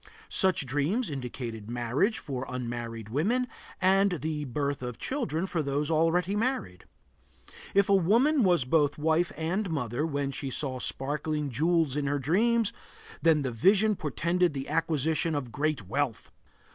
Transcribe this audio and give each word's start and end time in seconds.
Such 0.29 0.65
dreams 0.65 1.11
indicated 1.11 1.69
marriage 1.69 2.17
for 2.17 2.47
unmarried 2.49 3.09
women, 3.09 3.47
and 3.79 4.13
the 4.13 4.45
birth 4.45 4.81
of 4.81 4.97
children 4.97 5.45
for 5.45 5.61
those 5.61 5.91
already 5.91 6.35
married. 6.35 6.85
If 7.75 7.87
a 7.87 7.93
woman 7.93 8.41
was 8.41 8.65
both 8.65 8.97
wife 8.97 9.31
and 9.37 9.69
mother 9.69 10.03
when 10.03 10.31
she 10.31 10.49
saw 10.49 10.79
sparkling 10.79 11.51
jewels 11.51 11.95
in 11.95 12.07
her 12.07 12.17
dream, 12.17 12.63
then 13.21 13.43
the 13.43 13.51
vision 13.51 13.95
portended 13.95 14.55
the 14.55 14.69
acquisition 14.69 15.35
of 15.35 15.51
great 15.51 15.85
wealth. 15.87 16.31